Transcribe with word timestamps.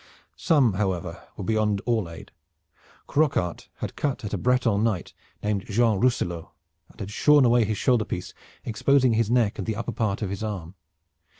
Some, 0.37 0.73
however, 0.73 1.27
were 1.37 1.43
beyond 1.43 1.79
all 1.85 2.09
aid. 2.09 2.31
Croquart 3.05 3.69
had 3.75 3.95
cut 3.95 4.25
at 4.25 4.33
a 4.33 4.37
Breton 4.39 4.83
knight 4.83 5.13
named 5.43 5.65
Jean 5.67 5.99
Rousselot 5.99 6.49
and 6.89 6.99
had 6.99 7.11
shorn 7.11 7.45
away 7.45 7.65
his 7.65 7.77
shoulder 7.77 8.05
piece, 8.05 8.33
exposing 8.65 9.13
his 9.13 9.29
neck 9.29 9.59
and 9.59 9.67
the 9.67 9.75
upper 9.75 9.91
part 9.91 10.23
of 10.23 10.31
his 10.31 10.41
arm. 10.41 10.73